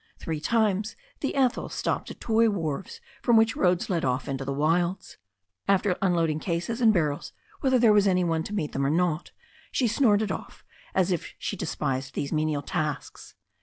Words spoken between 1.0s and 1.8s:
the Ethel